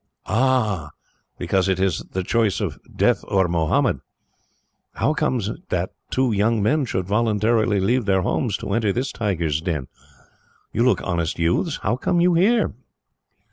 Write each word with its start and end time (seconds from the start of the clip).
"Ah! 0.25 0.89
Because 1.37 1.69
it 1.69 1.79
is 1.79 1.99
the 1.99 2.23
choice 2.23 2.59
of 2.59 2.79
'death 2.95 3.23
or 3.27 3.47
Mohammed.' 3.47 3.99
How 4.95 5.13
comes 5.13 5.47
it 5.49 5.69
that 5.69 5.91
two 6.09 6.31
young 6.31 6.59
men 6.63 6.85
should 6.85 7.05
voluntarily 7.05 7.79
leave 7.79 8.05
their 8.05 8.23
homes 8.23 8.57
to 8.57 8.73
enter 8.73 8.91
this 8.91 9.11
tiger's 9.11 9.61
den? 9.61 9.85
You 10.73 10.83
look 10.85 11.03
honest 11.03 11.37
youths. 11.37 11.81
How 11.83 11.97
come 11.97 12.19
you 12.19 12.33
here?" 12.33 12.73